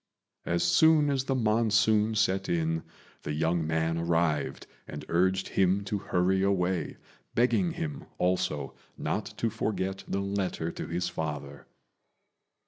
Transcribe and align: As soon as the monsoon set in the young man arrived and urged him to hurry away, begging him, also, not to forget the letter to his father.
As 0.47 0.63
soon 0.63 1.11
as 1.11 1.25
the 1.25 1.35
monsoon 1.35 2.15
set 2.15 2.49
in 2.49 2.81
the 3.21 3.33
young 3.33 3.67
man 3.67 3.99
arrived 3.99 4.65
and 4.87 5.05
urged 5.09 5.49
him 5.49 5.83
to 5.83 5.99
hurry 5.99 6.41
away, 6.41 6.97
begging 7.35 7.73
him, 7.73 8.05
also, 8.17 8.73
not 8.97 9.27
to 9.37 9.51
forget 9.51 10.03
the 10.07 10.19
letter 10.21 10.71
to 10.71 10.87
his 10.87 11.07
father. 11.07 11.67